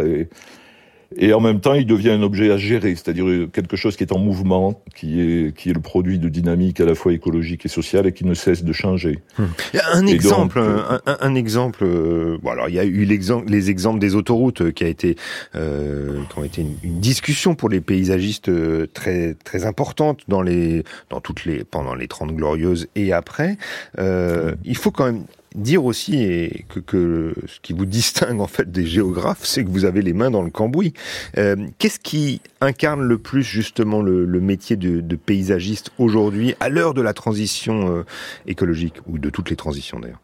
Et 1.17 1.33
en 1.33 1.41
même 1.41 1.61
temps, 1.61 1.73
il 1.73 1.87
devient 1.87 2.11
un 2.11 2.23
objet 2.23 2.51
à 2.51 2.59
gérer, 2.59 2.95
c'est-à-dire 2.95 3.49
quelque 3.51 3.77
chose 3.77 3.97
qui 3.97 4.05
est 4.05 4.13
en 4.13 4.19
mouvement, 4.19 4.83
qui 4.95 5.21
est, 5.21 5.57
qui 5.57 5.71
est 5.71 5.73
le 5.73 5.81
produit 5.81 6.19
de 6.19 6.29
dynamique 6.29 6.81
à 6.81 6.85
la 6.85 6.95
fois 6.95 7.15
écologique 7.15 7.65
et 7.65 7.69
sociale 7.69 8.07
et 8.07 8.13
qui 8.13 8.27
ne 8.27 8.35
cesse 8.35 8.63
de 8.63 8.73
changer. 8.75 9.21
Hum. 9.39 9.49
Un 9.93 10.07
exemple, 10.07 10.59
un, 10.59 11.01
un, 11.07 11.35
exemple. 11.35 11.81
Euh, 11.83 12.37
bon, 12.43 12.51
alors 12.51 12.69
il 12.69 12.75
y 12.75 12.79
a 12.79 12.85
eu 12.85 13.05
l'exemple, 13.05 13.51
les 13.51 13.71
exemples 13.71 14.01
des 14.01 14.15
autoroutes 14.17 14.61
euh, 14.61 14.71
qui 14.71 14.85
a 14.85 14.89
été, 14.89 15.17
euh, 15.55 16.21
qui 16.31 16.39
ont 16.39 16.45
été 16.45 16.61
une, 16.61 16.77
une, 16.83 17.01
discussion 17.01 17.55
pour 17.55 17.71
les 17.71 17.81
paysagistes 17.81 18.51
euh, 18.51 18.87
très 18.93 19.35
très 19.45 19.65
importante 19.65 20.21
dans 20.29 20.43
les, 20.43 20.85
dans 21.09 21.21
toutes 21.21 21.47
les, 21.47 21.65
pendant 21.65 21.95
les 21.95 22.07
30 22.07 22.35
glorieuses 22.35 22.89
et 22.97 23.15
après. 23.15 23.57
Euh, 23.99 24.55
il 24.65 24.77
faut 24.77 24.91
quand 24.91 25.07
même 25.07 25.25
dire 25.59 25.85
aussi 25.85 26.23
et 26.23 26.65
que, 26.69 26.81
que, 26.81 27.35
ce 27.47 27.61
qui 27.61 27.73
vous 27.73 27.87
distingue 27.87 28.41
en 28.41 28.47
fait 28.47 28.71
des 28.71 28.87
géographes, 28.87 29.45
c'est 29.45 29.65
que 29.65 29.71
vous 29.71 29.85
avez 29.85 30.03
les 30.03 30.13
mains 30.13 30.31
dans 30.31 30.43
le 30.43 30.51
cambouis. 30.51 30.95
Euh, 31.37 31.57
Qu'est-ce 31.79 32.01
qui 32.01 32.41
incarne 32.61 33.03
le 33.03 33.19
plus 33.19 33.43
justement 33.43 34.03
le, 34.03 34.25
le 34.25 34.41
métier 34.41 34.77
de, 34.77 35.01
de 35.01 35.17
paysagiste 35.17 35.91
aujourd'hui, 35.99 36.55
à 36.61 36.69
l'heure 36.69 36.95
de 36.95 37.03
la 37.03 37.13
transition 37.13 37.97
euh, 37.97 38.03
écologique 38.47 38.97
ou 39.07 39.19
de 39.19 39.31
toutes 39.31 39.51
les 39.51 39.57
transitions 39.57 40.01
d'ailleurs? 40.01 40.21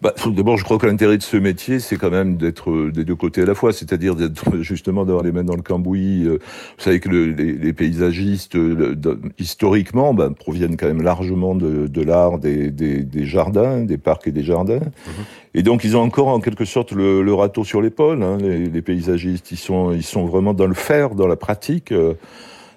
Bah, 0.00 0.14
D'abord, 0.26 0.56
je 0.56 0.64
crois 0.64 0.78
que 0.78 0.86
l'intérêt 0.86 1.18
de 1.18 1.22
ce 1.22 1.36
métier, 1.36 1.80
c'est 1.80 1.96
quand 1.96 2.10
même 2.10 2.36
d'être 2.36 2.70
euh, 2.70 2.92
des 2.92 3.04
deux 3.04 3.14
côtés 3.14 3.42
à 3.42 3.46
la 3.46 3.54
fois, 3.54 3.72
c'est-à-dire 3.72 4.14
d'être 4.14 4.56
justement 4.60 5.04
d'avoir 5.04 5.24
les 5.24 5.32
mains 5.32 5.44
dans 5.44 5.56
le 5.56 5.62
cambouis. 5.62 6.24
Euh, 6.24 6.38
vous 6.78 6.84
savez 6.84 7.00
que 7.00 7.08
le, 7.08 7.26
les, 7.26 7.52
les, 7.52 7.72
paysagistes, 7.72 8.56
euh, 8.56 8.96
historiquement, 9.38 10.14
bah, 10.14 10.30
proviennent 10.36 10.76
quand 10.76 10.86
même 10.86 11.02
largement 11.02 11.54
de, 11.54 11.86
de 11.86 12.02
l'art 12.02 12.38
des, 12.38 12.70
des, 12.70 13.02
des, 13.02 13.24
jardins, 13.24 13.80
des 13.80 13.98
parcs 13.98 14.26
et 14.26 14.32
des 14.32 14.44
jardins. 14.44 14.80
Mmh. 14.80 15.10
Et 15.54 15.62
donc, 15.62 15.84
ils 15.84 15.96
ont 15.96 16.02
encore 16.02 16.28
en 16.28 16.40
quelque 16.40 16.64
sorte 16.64 16.92
le, 16.92 17.22
le 17.22 17.34
râteau 17.34 17.64
sur 17.64 17.82
l'épaule. 17.82 18.22
Hein, 18.22 18.38
les, 18.40 18.66
les, 18.66 18.82
paysagistes, 18.82 19.50
ils 19.52 19.58
sont, 19.58 19.92
ils 19.92 20.02
sont 20.02 20.26
vraiment 20.26 20.54
dans 20.54 20.66
le 20.66 20.74
faire, 20.74 21.14
dans 21.14 21.26
la 21.26 21.36
pratique 21.36 21.92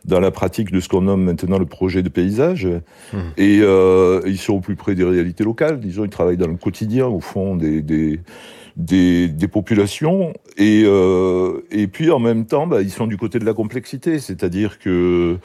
dans 0.06 0.20
la 0.20 0.32
pratique 0.32 0.72
de 0.72 0.80
ce 0.80 0.88
qu'on 0.88 1.02
nomme 1.02 1.24
maintenant 1.24 1.58
le 1.58 1.66
projet 1.66 2.04
de 2.04 2.10
paysage. 2.10 2.68
Mmh. 3.12 3.18
Et 3.38 3.60
euh, 3.62 4.22
ils 4.26 4.38
sont 4.38 4.54
au 4.54 4.60
plus 4.60 4.76
près 4.76 4.96
des 4.96 5.04
réalités 5.04 5.44
locales. 5.44 5.80
Disons, 5.80 6.06
ils 6.06 6.10
travaillent 6.10 6.38
dans 6.38 6.48
le 6.48 6.58
quotidien, 6.58 7.08
au 7.08 7.20
fond, 7.20 7.56
des, 7.56 7.82
des, 7.82 8.20
des, 8.78 9.28
des 9.28 9.48
populations. 9.48 10.34
Et, 10.58 10.84
euh, 10.86 11.62
et 11.72 11.88
puis, 11.88 12.12
en 12.12 12.20
même 12.20 12.46
temps, 12.46 12.68
bah, 12.68 12.82
ils 12.82 12.92
sont 12.92 13.08
du 13.08 13.18
côté 13.18 13.40
de 13.40 13.46
la 13.46 13.54
complexité. 13.54 14.20
C'est-à-dire 14.20 14.80
que 14.80 15.38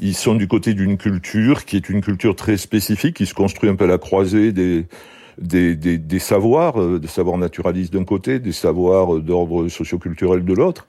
ils 0.00 0.14
sont 0.14 0.34
du 0.34 0.48
côté 0.48 0.74
d'une 0.74 0.96
culture 0.96 1.64
qui 1.64 1.76
est 1.76 1.88
une 1.88 2.00
culture 2.00 2.34
très 2.34 2.56
spécifique, 2.56 3.16
qui 3.16 3.26
se 3.26 3.34
construit 3.34 3.70
un 3.70 3.76
peu 3.76 3.84
à 3.84 3.88
la 3.88 3.98
croisée 3.98 4.52
des 4.52 4.86
des, 5.38 5.76
des, 5.76 5.96
des 5.96 6.18
savoirs, 6.18 6.80
euh, 6.80 6.98
des 6.98 7.08
savoirs 7.08 7.38
naturalistes 7.38 7.92
d'un 7.92 8.04
côté, 8.04 8.38
des 8.38 8.52
savoirs 8.52 9.18
d'ordre 9.20 9.68
socioculturel 9.68 10.44
de 10.44 10.52
l'autre, 10.52 10.86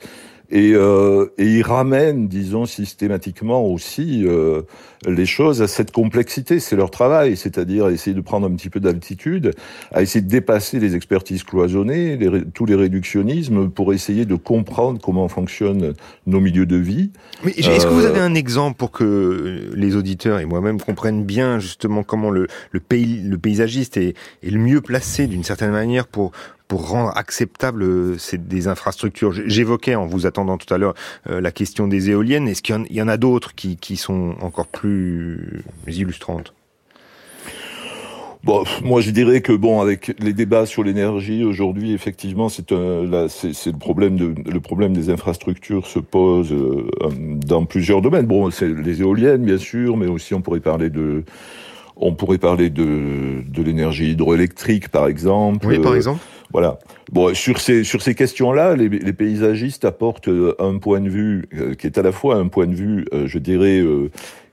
et, 0.53 0.74
euh, 0.75 1.33
et 1.39 1.48
il 1.48 1.63
ramène, 1.63 2.27
disons, 2.27 2.67
systématiquement 2.67 3.65
aussi 3.65 4.24
euh, 4.24 4.62
les 5.07 5.25
choses 5.25 5.63
à 5.63 5.67
cette 5.67 5.91
complexité. 5.91 6.60
C'est 6.60 6.75
leur 6.75 6.91
travail, 6.91 7.36
c'est-à-dire 7.36 7.89
essayer 7.89 8.15
de 8.15 8.22
prendre 8.22 8.45
un 8.45 8.51
petit 8.51 8.69
peu 8.69 8.79
d'altitude, 8.79 9.55
à 9.91 10.03
essayer 10.03 10.22
de 10.22 10.29
dépasser 10.29 10.79
les 10.79 10.95
expertises 10.95 11.43
cloisonnées, 11.43 12.17
les, 12.17 12.43
tous 12.45 12.67
les 12.67 12.75
réductionnismes, 12.75 13.72
pour 13.72 13.93
essayer 13.93 14.25
de 14.25 14.36
comprendre 14.36 15.01
comment 15.03 15.27
fonctionnent 15.27 15.93
nos 16.27 16.39
milieux 16.39 16.67
de 16.67 16.77
vie. 16.77 17.10
Mais 17.43 17.51
est-ce 17.53 17.88
que 17.88 17.91
vous 17.91 18.05
avez 18.05 18.19
un 18.19 18.36
exemple 18.36 18.77
pour 18.77 18.91
que 18.91 19.72
les 19.74 19.95
auditeurs 19.95 20.39
et 20.39 20.45
moi-même 20.45 20.79
comprennent 20.79 21.24
bien 21.24 21.57
justement 21.57 22.03
comment 22.03 22.29
le, 22.29 22.45
le, 22.69 22.79
pays, 22.79 23.22
le 23.24 23.39
paysagiste 23.39 23.98
est, 23.98 24.13
est 24.43 24.51
le 24.51 24.60
mieux 24.60 24.81
placé 24.81 25.25
d'une 25.25 25.43
certaine 25.43 25.72
manière 25.72 26.05
pour 26.05 26.31
pour 26.67 26.89
rendre 26.89 27.15
acceptable 27.15 27.84
euh, 27.84 28.17
des 28.34 28.67
infrastructures. 28.67 29.32
J'évoquais 29.32 29.96
en 29.96 30.05
vous 30.05 30.25
attendant 30.25 30.58
tout 30.58 30.74
à 30.74 30.77
l'heure 30.77 30.93
euh, 31.29 31.41
la 31.41 31.51
question 31.51 31.88
des 31.88 32.10
éoliennes. 32.10 32.48
Est-ce 32.48 32.62
qu'il 32.62 32.86
y 32.89 33.01
en 33.01 33.08
a 33.08 33.17
d'autres 33.17 33.55
qui, 33.55 33.77
qui 33.77 33.98
sont 33.98 34.36
encore 34.41 34.67
plus 34.67 35.63
illustrantes? 35.88 36.53
Bon, 38.43 38.65
moi 38.84 39.00
je 39.00 39.12
dirais 39.12 39.39
que 39.39 39.53
bon, 39.53 39.79
avec 39.79 40.13
les 40.20 40.34
débats 40.34 40.65
sur 40.65 40.84
l'énergie 40.84 41.46
aujourd'hui, 41.46 41.93
effectivement, 41.93 42.50
c'est 42.50 42.72
là, 42.72 43.27
c'est 43.29 43.72
le 43.72 43.77
problème 43.77 44.17
de 44.17 44.36
le 44.51 44.60
problème 44.60 44.93
des 44.93 45.10
infrastructures 45.10 45.88
se 45.88 46.00
pose 46.00 46.51
euh, 46.51 46.86
dans 47.46 47.63
plusieurs 47.63 48.01
domaines. 48.01 48.25
Bon, 48.25 48.51
c'est 48.51 48.67
les 48.67 49.00
éoliennes, 49.00 49.46
bien 49.46 49.58
sûr, 49.58 49.96
mais 49.96 50.08
aussi 50.08 50.34
on 50.34 50.41
pourrait 50.41 50.60
parler 50.60 50.89
de 50.89 51.24
on 51.96 52.15
pourrait 52.15 52.38
parler 52.38 52.70
de 52.70 53.43
de 53.48 53.63
l'énergie 53.63 54.12
hydroélectrique, 54.12 54.89
par 54.89 55.08
exemple. 55.08 55.65
Oui, 55.65 55.79
par 55.79 55.96
exemple. 55.96 56.20
Voilà. 56.53 56.77
Bon, 57.12 57.33
sur 57.33 57.60
ces 57.60 57.83
sur 57.83 58.01
ces 58.03 58.13
questions-là, 58.13 58.75
les, 58.75 58.88
les, 58.88 59.13
paysagistes 59.13 59.86
apportent 59.86 60.27
euh, 60.27 60.55
un 60.60 60.77
point 60.77 61.01
de 61.01 61.10
vue 61.10 61.50
euh, 61.55 61.74
qui 61.74 61.88
est 61.88 61.98
à 61.98 62.03
la 62.03 62.12
fois 62.12 62.36
un 62.36 62.48
point 62.48 62.67
de 62.67 62.75
vue, 62.75 63.05
euh, 63.12 63.27
je 63.27 63.39
dirais, 63.39 63.83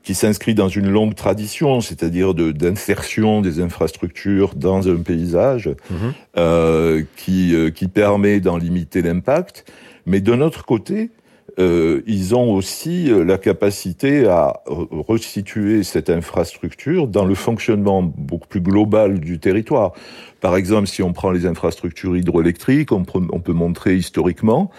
qui 0.02 0.14
s'inscrit 0.14 0.54
dans 0.54 0.69
une 0.69 0.88
longue 0.88 1.14
tradition, 1.14 1.83
c'est-à-dire 1.83 2.33
d'insertion 2.35 3.42
des 3.42 3.61
infrastructures 3.61 4.54
dans 4.54 4.88
un 4.88 4.97
paysage, 4.97 5.69
mmh. 5.69 5.95
euh, 6.38 7.02
qui 7.16 7.54
qui 7.75 7.87
permet 7.87 8.40
d'en 8.40 8.57
limiter 8.57 9.02
l'impact. 9.02 9.71
Mais 10.07 10.21
d'un 10.21 10.40
autre 10.40 10.64
côté, 10.64 11.11
euh, 11.59 12.02
ils 12.07 12.35
ont 12.35 12.52
aussi 12.52 13.11
la 13.11 13.38
capacité 13.38 14.26
à 14.26 14.62
resituer 14.66 15.83
cette 15.83 16.11
infrastructure 16.11 17.09
dans 17.09 17.25
le 17.25 17.35
fonctionnement 17.35 18.02
beaucoup 18.02 18.49
plus 18.49 18.61
global 18.61 19.21
du 19.21 19.38
territoire. 19.38 19.92
Par 20.40 20.57
exemple, 20.57 20.87
si 20.87 21.02
on 21.02 21.12
prend 21.12 21.30
les 21.30 21.47
infrastructures 21.47 22.16
hydroélectriques, 22.16 22.92
on, 22.92 23.04
on 23.14 23.40
peut 23.40 23.52
montrer 23.52 23.97
historiquement 23.97 24.71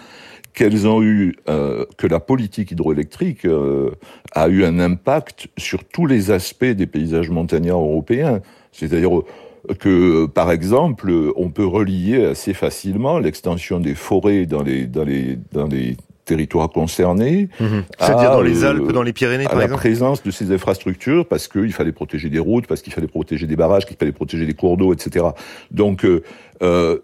qu'elles 0.54 0.86
ont 0.86 1.02
eu, 1.02 1.36
euh, 1.48 1.84
que 1.96 2.06
la 2.06 2.20
politique 2.20 2.70
hydroélectrique 2.70 3.44
euh, 3.44 3.90
a 4.34 4.48
eu 4.48 4.64
un 4.64 4.78
impact 4.78 5.48
sur 5.56 5.84
tous 5.84 6.06
les 6.06 6.30
aspects 6.30 6.64
des 6.64 6.86
paysages 6.86 7.30
montagnards 7.30 7.80
européens. 7.80 8.40
C'est-à-dire 8.70 9.10
que, 9.78 10.26
par 10.26 10.50
exemple, 10.50 11.12
on 11.36 11.50
peut 11.50 11.66
relier 11.66 12.24
assez 12.24 12.52
facilement 12.52 13.18
l'extension 13.18 13.80
des 13.80 13.94
forêts 13.94 14.46
dans 14.46 14.62
les, 14.62 14.86
dans 14.86 15.04
les, 15.04 15.38
dans 15.52 15.66
les 15.66 15.96
territoires 16.32 16.70
concernés. 16.70 17.48
Mmh. 17.60 17.66
C'est-à-dire 17.98 18.32
dans 18.32 18.40
les 18.40 18.64
Alpes, 18.64 18.92
dans 18.92 19.02
les 19.02 19.12
Pyrénées, 19.12 19.44
par 19.44 19.52
à 19.52 19.56
exemple 19.56 19.72
la 19.72 19.78
présence 19.78 20.22
de 20.22 20.30
ces 20.30 20.50
infrastructures, 20.52 21.26
parce 21.26 21.46
qu'il 21.46 21.72
fallait 21.72 21.92
protéger 21.92 22.30
des 22.30 22.38
routes, 22.38 22.66
parce 22.66 22.80
qu'il 22.80 22.92
fallait 22.92 23.06
protéger 23.06 23.46
des 23.46 23.56
barrages, 23.56 23.84
qu'il 23.86 23.96
fallait 23.96 24.12
protéger 24.12 24.46
des 24.46 24.54
cours 24.54 24.76
d'eau, 24.78 24.94
etc. 24.94 25.26
Donc, 25.70 26.04
euh, 26.04 26.22
euh, 26.62 26.98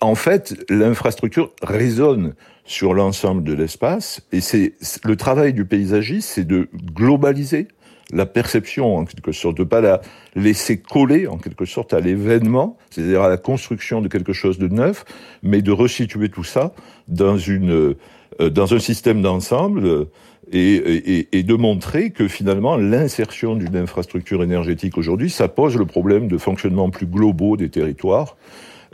en 0.00 0.14
fait, 0.14 0.54
l'infrastructure 0.68 1.50
résonne 1.62 2.34
sur 2.64 2.94
l'ensemble 2.94 3.42
de 3.42 3.52
l'espace, 3.52 4.20
et 4.30 4.40
c'est 4.40 4.74
le 5.04 5.16
travail 5.16 5.52
du 5.52 5.64
paysagiste, 5.64 6.28
c'est 6.28 6.46
de 6.46 6.68
globaliser 6.94 7.66
la 8.12 8.26
perception, 8.26 8.96
en 8.96 9.04
quelque 9.04 9.32
sorte, 9.32 9.56
de 9.56 9.64
pas 9.64 9.80
la 9.80 10.00
laisser 10.34 10.78
coller, 10.78 11.26
en 11.26 11.38
quelque 11.38 11.64
sorte, 11.64 11.92
à 11.92 12.00
l'événement, 12.00 12.76
c'est-à-dire 12.90 13.22
à 13.22 13.28
la 13.28 13.36
construction 13.36 14.00
de 14.00 14.08
quelque 14.08 14.32
chose 14.32 14.58
de 14.58 14.68
neuf, 14.68 15.04
mais 15.42 15.62
de 15.62 15.72
resituer 15.72 16.28
tout 16.28 16.44
ça 16.44 16.72
dans 17.08 17.38
une 17.38 17.94
dans 18.48 18.74
un 18.74 18.78
système 18.78 19.20
d'ensemble 19.20 19.84
euh, 19.84 20.04
et, 20.52 20.74
et, 20.74 21.38
et, 21.38 21.42
de 21.42 21.54
montrer 21.54 22.10
que 22.10 22.26
finalement 22.26 22.76
l'insertion 22.76 23.54
d'une 23.54 23.76
infrastructure 23.76 24.42
énergétique 24.42 24.98
aujourd'hui, 24.98 25.30
ça 25.30 25.48
pose 25.48 25.76
le 25.76 25.84
problème 25.86 26.26
de 26.28 26.38
fonctionnement 26.38 26.90
plus 26.90 27.06
globaux 27.06 27.56
des 27.56 27.68
territoires 27.68 28.36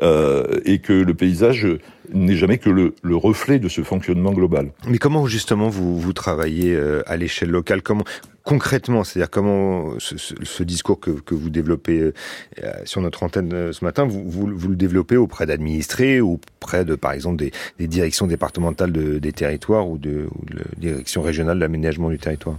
euh, 0.02 0.60
et 0.66 0.80
que 0.80 0.92
le 0.92 1.14
paysage 1.14 1.66
n'est 2.12 2.36
jamais 2.36 2.58
que 2.58 2.68
le, 2.68 2.94
le, 3.02 3.16
reflet 3.16 3.58
de 3.58 3.68
ce 3.68 3.82
fonctionnement 3.82 4.32
global. 4.32 4.72
Mais 4.86 4.98
comment 4.98 5.26
justement 5.26 5.70
vous, 5.70 5.98
vous 5.98 6.12
travaillez 6.12 6.74
euh, 6.74 7.02
à 7.06 7.16
l'échelle 7.16 7.50
locale? 7.50 7.80
Comment 7.80 8.04
concrètement, 8.46 9.02
c'est-à-dire 9.02 9.28
comment 9.28 9.98
ce, 9.98 10.62
discours 10.62 11.00
que, 11.00 11.34
vous 11.34 11.50
développez 11.50 12.00
euh, 12.00 12.72
sur 12.84 13.02
notre 13.02 13.24
antenne 13.24 13.52
euh, 13.52 13.72
ce 13.72 13.84
matin, 13.84 14.06
vous, 14.06 14.46
le 14.46 14.76
développez 14.76 15.16
auprès 15.16 15.46
d'administrés, 15.46 16.20
auprès 16.20 16.84
de, 16.84 16.94
par 16.94 17.12
exemple, 17.12 17.36
des, 17.36 17.88
directions 17.88 18.26
départementales 18.26 18.92
de, 18.92 19.18
des 19.18 19.32
territoires 19.32 19.88
ou 19.88 19.98
de, 19.98 20.28
ou 20.30 20.46
de 20.46 20.58
la 20.58 20.64
direction 20.78 21.22
régionale 21.22 21.58
d'aménagement 21.58 22.08
du 22.08 22.18
territoire? 22.18 22.56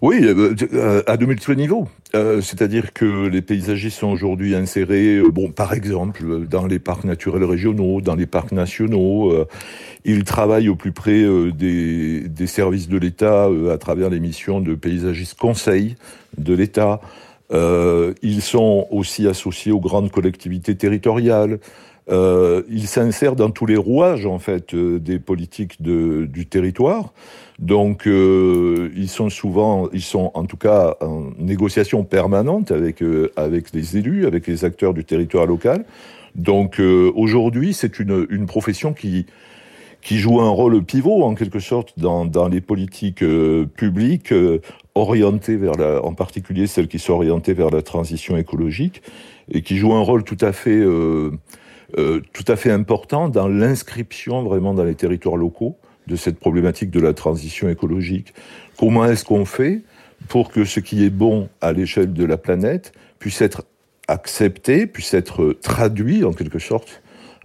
Oui, 0.00 0.20
euh, 0.22 1.02
à 1.06 1.16
de 1.16 1.26
multiples 1.26 1.56
niveaux. 1.56 1.88
Euh, 2.14 2.40
C'est-à-dire 2.40 2.92
que 2.92 3.26
les 3.26 3.42
paysagistes 3.42 3.98
sont 3.98 4.08
aujourd'hui 4.08 4.54
insérés, 4.54 5.16
euh, 5.16 5.28
bon, 5.28 5.50
par 5.50 5.72
exemple, 5.72 6.46
dans 6.46 6.66
les 6.66 6.78
parcs 6.78 7.04
naturels 7.04 7.44
régionaux, 7.44 8.00
dans 8.00 8.14
les 8.14 8.26
parcs 8.26 8.52
nationaux. 8.52 9.32
Euh, 9.32 9.46
ils 10.04 10.24
travaillent 10.24 10.68
au 10.68 10.76
plus 10.76 10.92
près 10.92 11.22
euh, 11.22 11.50
des, 11.50 12.28
des, 12.28 12.46
services 12.46 12.88
de 12.88 12.96
l'État 12.96 13.48
à 13.72 13.78
travers 13.78 14.08
les 14.08 14.20
missions 14.20 14.60
de 14.60 14.74
paysagistes 14.74 15.36
conseil 15.36 15.96
de 16.36 16.54
l'État. 16.54 17.00
ils 17.50 18.42
sont 18.42 18.86
aussi 18.90 19.26
associés 19.26 19.72
aux 19.72 19.80
grandes 19.80 20.10
collectivités 20.10 20.76
territoriales. 20.76 21.58
Euh, 22.10 22.62
ils 22.70 22.86
s'insèrent 22.86 23.36
dans 23.36 23.50
tous 23.50 23.66
les 23.66 23.76
rouages 23.76 24.24
en 24.24 24.38
fait 24.38 24.72
euh, 24.74 24.98
des 24.98 25.18
politiques 25.18 25.82
de, 25.82 26.26
du 26.26 26.46
territoire. 26.46 27.12
Donc 27.58 28.06
euh, 28.06 28.90
ils 28.96 29.08
sont 29.08 29.30
souvent, 29.30 29.88
ils 29.92 30.02
sont 30.02 30.30
en 30.34 30.44
tout 30.44 30.56
cas 30.56 30.96
en 31.00 31.30
négociation 31.38 32.04
permanente 32.04 32.70
avec 32.70 33.02
avec 33.36 33.72
les 33.72 33.96
élus, 33.96 34.26
avec 34.26 34.46
les 34.46 34.64
acteurs 34.64 34.94
du 34.94 35.04
territoire 35.04 35.46
local 35.46 35.84
Donc 36.34 36.80
aujourd'hui, 37.14 37.74
c'est 37.74 37.98
une, 37.98 38.26
une 38.30 38.46
profession 38.46 38.92
qui 38.92 39.26
qui 40.00 40.18
joue 40.18 40.40
un 40.40 40.48
rôle 40.48 40.82
pivot 40.82 41.22
en 41.22 41.34
quelque 41.34 41.60
sorte 41.60 41.98
dans, 41.98 42.24
dans 42.24 42.48
les 42.48 42.60
politiques 42.60 43.22
euh, 43.22 43.66
publiques 43.66 44.32
euh, 44.32 44.60
orientées 44.94 45.56
vers 45.56 45.74
la, 45.74 46.04
en 46.04 46.14
particulier 46.14 46.66
celles 46.66 46.88
qui 46.88 46.98
sont 46.98 47.14
orientées 47.14 47.52
vers 47.52 47.70
la 47.70 47.82
transition 47.82 48.36
écologique 48.36 49.02
et 49.50 49.62
qui 49.62 49.76
joue 49.76 49.92
un 49.94 50.02
rôle 50.02 50.24
tout 50.24 50.38
à 50.40 50.52
fait 50.52 50.70
euh, 50.78 51.32
euh 51.96 52.20
tout 52.32 52.44
à 52.48 52.56
fait 52.56 52.70
important 52.70 53.28
dans 53.28 53.48
l'inscription 53.48 54.42
vraiment 54.42 54.74
dans 54.74 54.84
les 54.84 54.94
territoires 54.94 55.36
locaux 55.36 55.76
de 56.06 56.16
cette 56.16 56.38
problématique 56.38 56.90
de 56.90 57.00
la 57.00 57.12
transition 57.12 57.68
écologique. 57.68 58.34
Comment 58.78 59.04
est-ce 59.06 59.24
qu'on 59.24 59.44
fait 59.44 59.82
pour 60.28 60.50
que 60.50 60.64
ce 60.64 60.80
qui 60.80 61.04
est 61.04 61.10
bon 61.10 61.48
à 61.60 61.72
l'échelle 61.72 62.12
de 62.12 62.24
la 62.24 62.36
planète 62.36 62.92
puisse 63.18 63.40
être 63.40 63.64
accepté, 64.08 64.86
puisse 64.86 65.14
être 65.14 65.52
traduit 65.52 66.24
en 66.24 66.32
quelque 66.32 66.58
sorte 66.58 67.02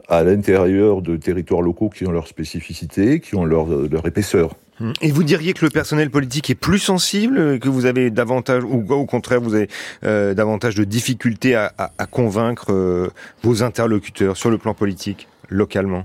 à 0.08 0.24
l'intérieur 0.24 1.02
de 1.02 1.18
territoires 1.18 1.62
locaux 1.62 1.90
qui 1.90 2.06
ont 2.08 2.12
leur 2.12 2.28
spécificité, 2.28 3.20
qui 3.20 3.36
ont 3.36 3.46
leur 3.46 4.08
épaisseur? 4.08 4.56
Et 5.01 5.12
vous 5.12 5.24
diriez 5.24 5.53
que 5.53 5.65
le 5.65 5.72
personnel 5.72 6.10
politique 6.10 6.50
est 6.50 6.56
plus 6.56 6.80
sensible, 6.80 7.60
que 7.60 7.70
vous 7.70 7.86
avez 7.86 8.10
davantage, 8.10 8.63
ou 8.63 8.84
au 8.92 9.06
contraire, 9.06 9.39
vous 9.39 9.56
avez 9.56 9.70
euh, 10.03 10.34
davantage 10.34 10.75
de 10.75 10.84
difficultés 10.84 11.56
à, 11.56 11.72
convaincre 12.10 12.72
euh, 12.72 13.10
vos 13.44 13.63
interlocuteurs 13.63 14.36
sur 14.36 14.50
le 14.50 14.58
plan 14.58 14.74
politique, 14.74 15.27
localement? 15.50 16.03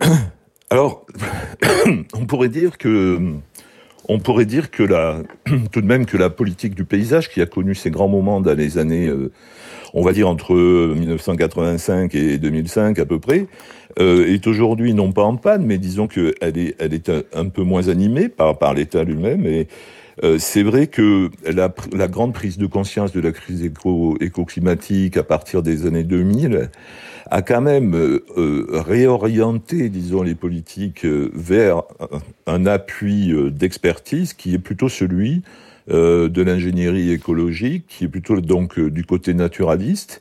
Alors, 0.70 1.06
on 2.14 2.26
pourrait 2.26 2.48
dire 2.48 2.76
que, 2.78 3.34
on 4.10 4.18
pourrait 4.18 4.44
dire 4.44 4.70
que 4.70 4.82
la, 4.82 5.22
tout 5.72 5.80
de 5.80 5.86
même 5.86 6.04
que 6.04 6.16
la 6.16 6.30
politique 6.30 6.74
du 6.74 6.84
paysage, 6.84 7.30
qui 7.30 7.40
a 7.40 7.46
connu 7.46 7.74
ses 7.74 7.90
grands 7.90 8.08
moments 8.08 8.40
dans 8.40 8.54
les 8.54 8.76
années 8.76 9.06
euh, 9.06 9.30
on 9.94 10.02
va 10.02 10.12
dire 10.12 10.28
entre 10.28 10.54
1985 10.54 12.14
et 12.14 12.38
2005 12.38 12.98
à 12.98 13.06
peu 13.06 13.18
près, 13.18 13.46
euh, 13.98 14.32
est 14.32 14.46
aujourd'hui 14.46 14.94
non 14.94 15.12
pas 15.12 15.22
en 15.22 15.36
panne, 15.36 15.64
mais 15.64 15.78
disons 15.78 16.06
qu'elle 16.06 16.32
est, 16.40 16.76
elle 16.78 16.94
est 16.94 17.10
un, 17.34 17.48
peu 17.48 17.62
moins 17.62 17.88
animée 17.88 18.28
par, 18.28 18.58
par 18.58 18.74
l'État 18.74 19.02
lui-même. 19.04 19.46
Et 19.46 19.66
euh, 20.22 20.38
c'est 20.38 20.62
vrai 20.62 20.86
que 20.86 21.30
la, 21.44 21.72
la, 21.92 22.08
grande 22.08 22.34
prise 22.34 22.58
de 22.58 22.66
conscience 22.66 23.12
de 23.12 23.20
la 23.20 23.32
crise 23.32 23.64
éco, 23.64 24.16
éco-climatique 24.20 25.16
à 25.16 25.22
partir 25.22 25.62
des 25.62 25.86
années 25.86 26.04
2000 26.04 26.70
a 27.30 27.42
quand 27.42 27.60
même 27.60 27.94
euh, 27.94 28.66
réorienté, 28.70 29.88
disons, 29.88 30.22
les 30.22 30.34
politiques 30.34 31.04
vers 31.04 31.82
un, 32.46 32.66
appui 32.66 33.32
d'expertise 33.52 34.32
qui 34.32 34.54
est 34.54 34.58
plutôt 34.58 34.88
celui 34.88 35.42
euh, 35.90 36.28
de 36.28 36.42
l'ingénierie 36.42 37.10
écologique, 37.10 37.86
qui 37.88 38.04
est 38.04 38.08
plutôt 38.08 38.40
donc 38.40 38.78
euh, 38.78 38.90
du 38.90 39.04
côté 39.04 39.34
naturaliste, 39.34 40.20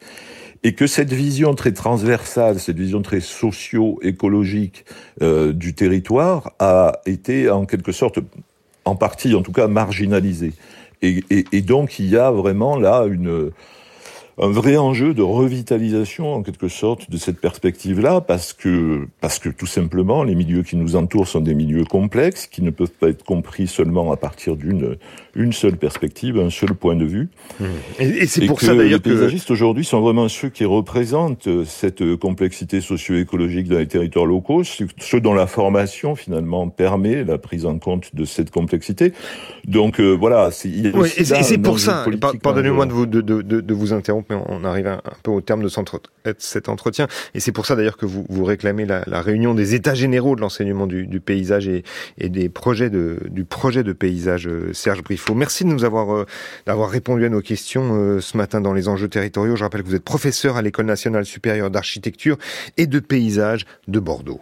et 0.64 0.74
que 0.74 0.88
cette 0.88 1.14
vision 1.14 1.54
très 1.54 1.74
transversale, 1.74 2.60
cette 2.60 2.78
vision 2.78 3.04
très 3.04 3.20
socio-écologique 3.20 4.86
euh, 5.22 5.54
du 5.54 5.76
territoire 5.76 6.54
a 6.58 7.02
été 7.06 7.52
en 7.52 7.66
quelque 7.66 7.92
sorte, 7.92 8.20
en 8.90 8.96
partie 8.96 9.36
en 9.36 9.42
tout 9.42 9.52
cas, 9.52 9.68
marginalisée. 9.68 10.54
Et, 11.02 11.24
et, 11.30 11.46
et 11.52 11.62
donc 11.62 12.00
il 12.00 12.08
y 12.08 12.18
a 12.18 12.30
vraiment 12.32 12.78
là 12.78 13.06
une 13.06 13.52
un 14.42 14.50
vrai 14.50 14.78
enjeu 14.78 15.14
de 15.14 15.22
revitalisation 15.22 16.34
en 16.34 16.44
quelque 16.44 16.68
sorte 16.70 17.10
de 17.10 17.18
cette 17.18 17.40
perspective-là, 17.42 18.22
parce 18.22 18.54
que 18.54 19.08
parce 19.22 19.40
que 19.40 19.50
tout 19.50 19.66
simplement 19.66 20.24
les 20.24 20.36
milieux 20.36 20.64
qui 20.64 20.78
nous 20.78 20.96
entourent 20.96 21.28
sont 21.28 21.42
des 21.42 21.54
milieux 21.54 21.84
complexes 21.84 22.48
qui 22.48 22.62
ne 22.62 22.70
peuvent 22.70 22.92
pas 22.92 23.10
être 23.10 23.24
compris 23.24 23.68
seulement 23.68 24.12
à 24.12 24.18
partir 24.18 24.56
d'une 24.56 24.98
une 25.36 25.54
seule 25.54 25.78
perspective, 25.78 26.40
un 26.40 26.50
seul 26.50 26.74
point 26.74 26.96
de 26.96 27.06
vue. 27.06 27.30
Mmh. 27.60 27.66
Et, 28.00 28.04
et 28.04 28.28
c'est 28.28 28.46
pour 28.46 28.62
ça 28.62 28.76
d'ailleurs 28.76 29.02
que 29.02 29.10
les 29.10 29.16
paysagistes 29.16 29.52
aujourd'hui 29.52 29.86
sont 29.86 30.02
vraiment 30.02 30.28
ceux 30.28 30.50
qui 30.50 30.66
représentent 30.66 31.48
cette 31.66 32.16
complexité 32.16 32.82
socio-écologique 32.82 33.68
dans 33.68 33.78
les 33.78 33.88
territoires 33.88 34.26
locaux, 34.26 34.64
ceux 34.64 35.22
dont 35.22 35.34
la 35.34 35.48
formation 35.48 36.16
finalement 36.16 36.70
permet 36.70 37.24
la 37.24 37.38
prise 37.38 37.66
en 37.66 37.78
compte 37.78 38.16
de 38.16 38.26
cette 38.26 38.52
complexité. 38.52 39.14
Donc 39.66 40.00
euh, 40.00 40.12
voilà, 40.12 40.50
il 40.66 40.92
oui, 40.96 41.10
et 41.18 41.24
c'est 41.24 41.58
pour 41.58 41.80
ça. 41.80 42.06
Pardonnez-moi 42.42 42.86
de 42.86 42.92
vous 42.92 43.06
de, 43.06 43.22
de, 43.22 43.42
de 43.42 43.74
vous 43.74 43.94
interrompre 43.94 44.29
on 44.30 44.64
arrive 44.64 44.88
un, 44.88 45.02
peu 45.24 45.32
au 45.32 45.42
terme 45.42 45.64
de 45.64 45.70
cet 46.38 46.70
entretien. 46.70 47.08
Et 47.34 47.40
c'est 47.40 47.52
pour 47.52 47.66
ça 47.66 47.76
d'ailleurs 47.76 47.98
que 47.98 48.06
vous, 48.06 48.44
réclamez 48.44 48.86
la, 48.86 49.22
réunion 49.22 49.54
des 49.54 49.76
états 49.76 49.96
généraux 49.96 50.36
de 50.36 50.42
l'enseignement 50.42 50.88
du, 50.88 51.20
paysage 51.20 51.68
et, 51.68 51.84
du 52.30 52.50
projet 52.50 52.90
de 52.90 53.94
paysage 53.94 54.48
euh, 54.48 54.74
Serge 54.74 55.04
Briffaut. 55.04 55.34
Merci 55.34 55.64
de 55.64 55.70
nous 55.70 55.84
avoir, 55.84 56.14
euh, 56.14 56.26
d'avoir 56.66 56.90
répondu 56.90 57.26
à 57.26 57.30
nos 57.30 57.42
questions 57.42 57.96
euh, 57.96 58.22
ce 58.22 58.38
matin 58.38 58.62
dans 58.62 58.74
les 58.74 58.88
enjeux 58.88 59.08
territoriaux. 59.08 59.56
Je 59.56 59.64
rappelle 59.64 59.84
que 59.84 59.88
vous 59.88 59.96
êtes 59.96 60.04
professeur 60.04 60.58
à 60.58 60.62
l'École 60.62 60.86
nationale 60.86 61.26
supérieure 61.26 61.70
d'architecture 61.70 62.38
et 62.78 62.88
de 62.88 63.00
paysage 63.00 63.66
de 63.88 64.00
Bordeaux. 64.00 64.42